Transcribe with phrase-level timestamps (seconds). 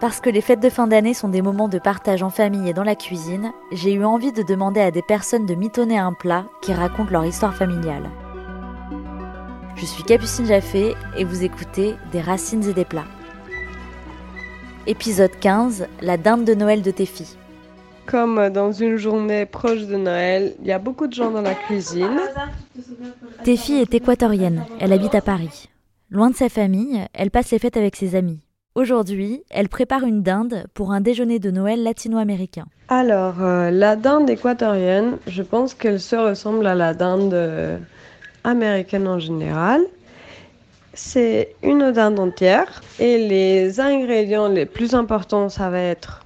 [0.00, 2.72] Parce que les fêtes de fin d'année sont des moments de partage en famille et
[2.72, 6.46] dans la cuisine, j'ai eu envie de demander à des personnes de mitonner un plat
[6.62, 8.08] qui raconte leur histoire familiale.
[9.76, 13.04] Je suis Capucine Jaffé et vous écoutez Des racines et des plats.
[14.86, 17.36] Épisode 15 La dinde de Noël de Téfi.
[18.06, 21.54] Comme dans une journée proche de Noël, il y a beaucoup de gens dans la
[21.54, 22.20] cuisine.
[23.44, 25.68] Téfi est équatorienne, elle habite à Paris.
[26.08, 28.40] Loin de sa famille, elle passe les fêtes avec ses amis.
[28.76, 32.66] Aujourd'hui, elle prépare une dinde pour un déjeuner de Noël latino-américain.
[32.88, 37.78] Alors, euh, la dinde équatorienne, je pense qu'elle se ressemble à la dinde euh,
[38.44, 39.80] américaine en général.
[40.94, 46.24] C'est une dinde entière et les ingrédients les plus importants, ça va être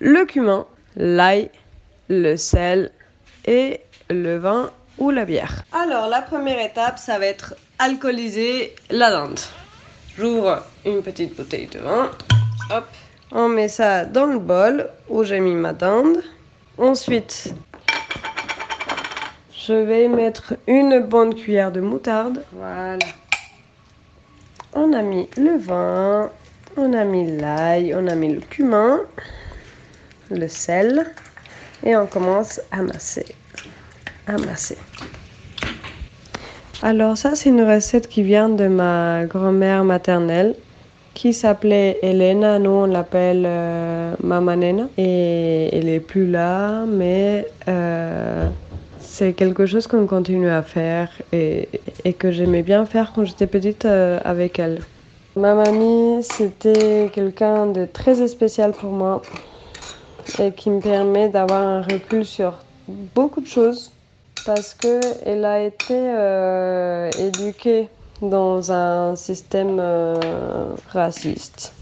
[0.00, 1.50] le cumin, l'ail,
[2.08, 2.90] le sel
[3.44, 5.62] et le vin ou la bière.
[5.72, 9.38] Alors, la première étape, ça va être alcooliser la dinde.
[10.18, 12.10] J'ouvre une petite bouteille de vin.
[12.70, 12.86] Hop.
[13.32, 16.22] On met ça dans le bol où j'ai mis ma dinde.
[16.78, 17.52] Ensuite,
[19.52, 22.44] je vais mettre une bonne cuillère de moutarde.
[22.52, 23.04] Voilà.
[24.72, 26.30] On a mis le vin,
[26.76, 29.00] on a mis l'ail, on a mis le cumin,
[30.30, 31.12] le sel
[31.82, 33.34] et on commence à masser.
[34.26, 34.78] À masser.
[36.82, 40.54] Alors ça c'est une recette qui vient de ma grand-mère maternelle
[41.14, 44.86] qui s'appelait Elena, nous on l'appelle euh, Mama Nena.
[44.98, 48.46] Et elle est plus là mais euh,
[49.00, 51.68] c'est quelque chose qu'on continue à faire et,
[52.04, 54.80] et que j'aimais bien faire quand j'étais petite euh, avec elle.
[55.34, 59.22] Ma mamie, c'était quelqu'un de très spécial pour moi
[60.38, 62.58] et qui me permet d'avoir un recul sur
[63.14, 63.95] beaucoup de choses
[64.46, 67.90] parce qu'elle a été euh, éduquée
[68.22, 71.74] dans un système euh, raciste.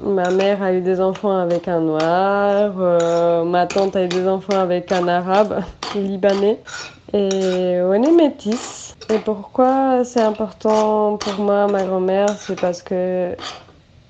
[0.00, 4.28] Ma mère a eu des enfants avec un noir, euh, ma tante a eu des
[4.28, 5.60] enfants avec un arabe
[5.94, 6.62] libanais.
[7.12, 8.94] Et on est métis.
[9.08, 13.36] Et pourquoi c'est important pour moi, ma grand-mère C'est parce que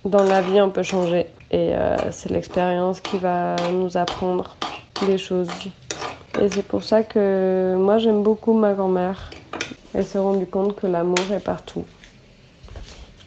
[0.04, 1.26] dans la vie, on peut changer.
[1.50, 1.74] Et
[2.10, 4.56] c'est l'expérience qui va nous apprendre
[5.00, 5.48] des choses.
[6.38, 9.32] Et c'est pour ça que moi, j'aime beaucoup ma grand-mère.
[9.94, 11.84] Elle s'est rendue compte que l'amour est partout.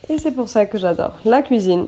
[0.10, 1.88] Et c'est pour ça que j'adore la cuisine.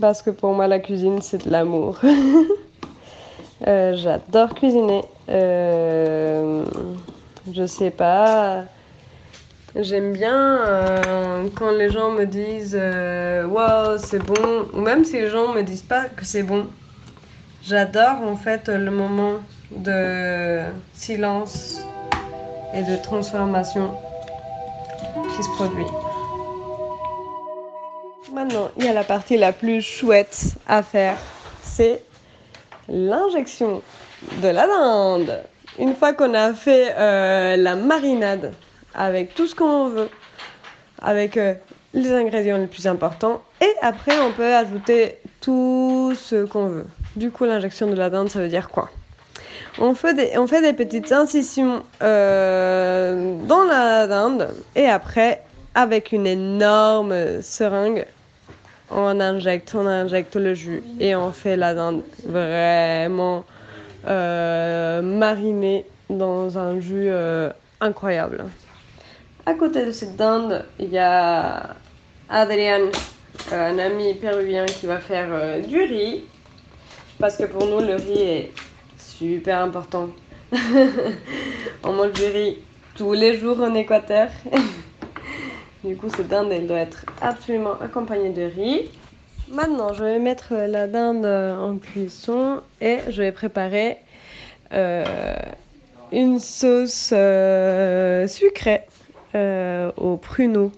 [0.00, 2.00] Parce que pour moi, la cuisine, c'est de l'amour.
[3.68, 5.04] euh, j'adore cuisiner.
[5.28, 6.64] Euh,
[7.52, 8.64] je sais pas.
[9.76, 14.66] J'aime bien euh, quand les gens me disent Waouh, c'est bon.
[14.72, 16.66] Ou même si les gens me disent pas que c'est bon.
[17.62, 19.34] J'adore en fait le moment
[19.70, 20.62] de
[20.94, 21.80] silence
[22.74, 23.94] et de transformation
[25.36, 25.86] qui se produit.
[28.32, 31.16] Maintenant, il y a la partie la plus chouette à faire,
[31.62, 32.02] c'est
[32.88, 33.82] l'injection
[34.42, 35.42] de la dinde.
[35.78, 38.52] Une fois qu'on a fait euh, la marinade
[38.94, 40.08] avec tout ce qu'on veut,
[41.02, 41.54] avec euh,
[41.94, 46.86] les ingrédients les plus importants, et après on peut ajouter tout ce qu'on veut.
[47.16, 48.90] Du coup, l'injection de la dinde, ça veut dire quoi?
[49.78, 55.42] On fait, des, on fait des petites incisions euh, dans la dinde, et après,
[55.74, 58.06] avec une énorme seringue,
[58.90, 63.44] on injecte, on injecte le jus et on fait la dinde vraiment
[64.06, 67.50] euh, marinée dans un jus euh,
[67.80, 68.46] incroyable.
[69.46, 71.76] À côté de cette dinde, il y a
[72.28, 72.90] Adrian,
[73.50, 76.24] un ami péruvien qui va faire du riz.
[77.20, 78.54] Parce que pour nous, le riz est
[79.48, 80.08] important.
[81.84, 82.58] on mange du riz
[82.94, 84.28] tous les jours en Équateur.
[85.82, 88.90] Du coup, cette dinde, elle doit être absolument accompagnée de riz.
[89.48, 93.96] Maintenant, je vais mettre la dinde en cuisson et je vais préparer
[94.74, 95.34] euh,
[96.12, 98.82] une sauce euh, sucrée
[99.34, 100.70] euh, aux pruneaux,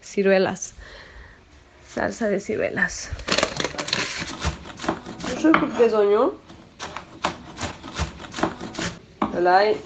[0.00, 0.74] ciruelas.
[1.86, 3.10] Salsa de ciruelas.
[5.40, 6.32] Je coupe des oignons,
[9.40, 9.76] l'ail,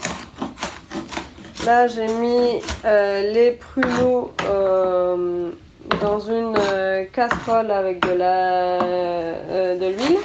[1.65, 5.50] Là, j'ai mis euh, les pruneaux euh,
[6.00, 8.79] dans une euh, casserole avec de la
[9.75, 10.19] de l'huile.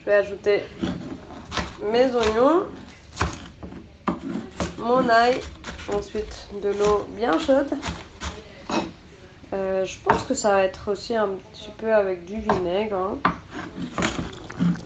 [0.00, 0.62] Je vais ajouter
[1.90, 2.66] mes oignons,
[4.78, 5.40] mon ail,
[5.92, 7.70] ensuite de l'eau bien chaude.
[9.52, 13.18] Je pense que ça va être aussi un petit peu avec du vinaigre hein.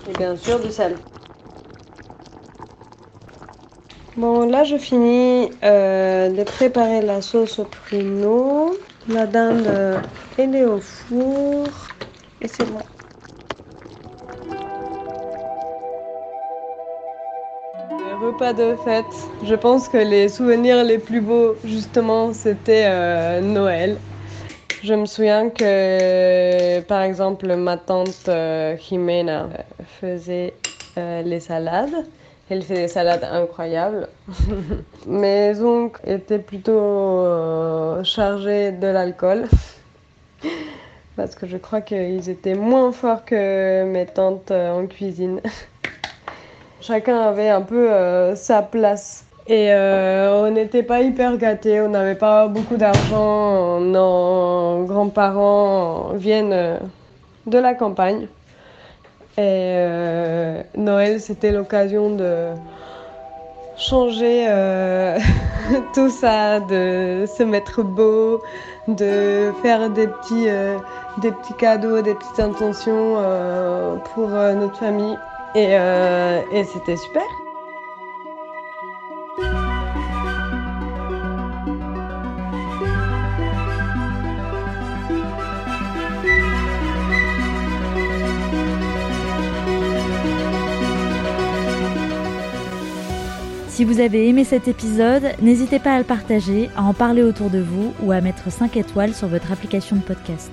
[0.08, 0.96] et bien sûr du sel.
[4.16, 8.78] Bon, là je finis de préparer la sauce au pruneau.
[9.08, 9.68] La dinde,
[10.36, 11.68] elle est au four
[12.40, 12.80] et c'est bon.
[18.22, 19.04] Repas de fête,
[19.44, 23.96] je pense que les souvenirs les plus beaux, justement, c'était euh, Noël.
[24.82, 29.48] Je me souviens que, par exemple, ma tante euh, Jimena
[30.00, 30.52] faisait
[30.98, 32.06] euh, les salades.
[32.50, 34.08] Elle fait des salades incroyables.
[35.06, 39.44] Mes oncles étaient plutôt euh, chargés de l'alcool.
[41.16, 45.40] Parce que je crois qu'ils étaient moins forts que mes tantes euh, en cuisine.
[46.80, 49.26] Chacun avait un peu euh, sa place.
[49.46, 53.80] Et on n'était pas hyper gâtés, on n'avait pas beaucoup d'argent.
[53.80, 56.78] Nos grands-parents viennent
[57.46, 58.28] de la campagne.
[59.40, 62.48] Et euh, Noël, c'était l'occasion de
[63.78, 65.18] changer euh,
[65.94, 68.42] tout ça, de se mettre beau,
[68.86, 70.76] de faire des petits, euh,
[71.56, 73.16] cadeaux, des petites intentions
[74.12, 75.16] pour notre famille.
[75.54, 75.74] Et
[76.64, 77.39] c'était super.
[93.70, 97.50] Si vous avez aimé cet épisode, n'hésitez pas à le partager, à en parler autour
[97.50, 100.50] de vous ou à mettre 5 étoiles sur votre application de podcast.